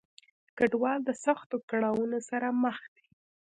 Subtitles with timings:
[0.57, 3.05] کډوال د سختو کړاونو سره مخ دي.